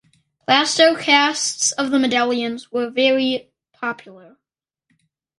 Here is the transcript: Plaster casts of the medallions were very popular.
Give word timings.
Plaster 0.47 0.95
casts 0.97 1.73
of 1.73 1.91
the 1.91 1.99
medallions 1.99 2.71
were 2.71 2.89
very 2.89 3.51
popular. 3.71 4.37